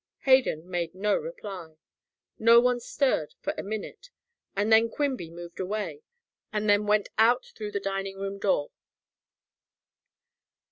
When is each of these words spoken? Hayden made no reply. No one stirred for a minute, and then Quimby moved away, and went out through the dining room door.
Hayden 0.21 0.67
made 0.67 0.95
no 0.95 1.15
reply. 1.15 1.75
No 2.39 2.59
one 2.59 2.79
stirred 2.79 3.35
for 3.39 3.53
a 3.55 3.61
minute, 3.61 4.09
and 4.55 4.73
then 4.73 4.89
Quimby 4.89 5.29
moved 5.29 5.59
away, 5.59 6.01
and 6.51 6.87
went 6.87 7.09
out 7.19 7.45
through 7.55 7.69
the 7.73 7.79
dining 7.79 8.17
room 8.17 8.39
door. 8.39 8.71